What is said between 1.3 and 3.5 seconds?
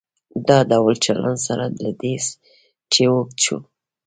سره له دې چې اوږد